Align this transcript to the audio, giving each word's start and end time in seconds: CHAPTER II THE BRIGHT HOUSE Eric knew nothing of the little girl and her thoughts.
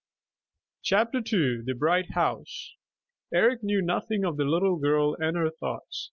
CHAPTER 0.81 1.19
II 1.19 1.61
THE 1.63 1.75
BRIGHT 1.77 2.09
HOUSE 2.15 2.73
Eric 3.31 3.61
knew 3.61 3.83
nothing 3.83 4.25
of 4.25 4.35
the 4.37 4.45
little 4.45 4.77
girl 4.77 5.15
and 5.19 5.37
her 5.37 5.51
thoughts. 5.51 5.99